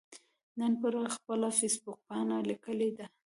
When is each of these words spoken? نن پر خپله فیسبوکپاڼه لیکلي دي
نن 0.59 0.71
پر 0.81 0.93
خپله 1.15 1.49
فیسبوکپاڼه 1.59 2.37
لیکلي 2.49 2.89
دي 2.97 3.05